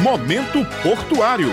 Momento 0.00 0.58
Portuário. 0.82 1.48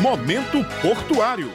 Momento 0.00 0.58
Portuário. 0.82 1.52